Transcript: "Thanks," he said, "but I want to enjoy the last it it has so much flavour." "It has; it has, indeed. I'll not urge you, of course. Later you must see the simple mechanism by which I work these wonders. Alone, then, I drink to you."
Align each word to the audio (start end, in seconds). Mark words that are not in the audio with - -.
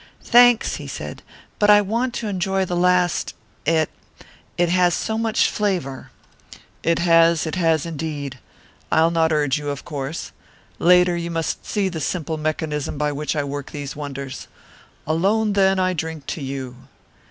"Thanks," 0.23 0.77
he 0.77 0.87
said, 0.87 1.21
"but 1.59 1.69
I 1.69 1.79
want 1.79 2.15
to 2.15 2.27
enjoy 2.27 2.65
the 2.65 2.75
last 2.75 3.35
it 3.67 3.87
it 4.57 4.69
has 4.69 4.95
so 4.95 5.15
much 5.15 5.47
flavour." 5.47 6.09
"It 6.81 6.97
has; 6.97 7.45
it 7.45 7.53
has, 7.53 7.85
indeed. 7.85 8.39
I'll 8.91 9.11
not 9.11 9.31
urge 9.31 9.59
you, 9.59 9.69
of 9.69 9.85
course. 9.85 10.31
Later 10.79 11.15
you 11.15 11.29
must 11.29 11.67
see 11.67 11.87
the 11.87 12.01
simple 12.01 12.37
mechanism 12.37 12.97
by 12.97 13.11
which 13.11 13.35
I 13.35 13.43
work 13.43 13.69
these 13.69 13.95
wonders. 13.95 14.47
Alone, 15.05 15.53
then, 15.53 15.77
I 15.77 15.93
drink 15.93 16.25
to 16.33 16.41
you." 16.41 16.77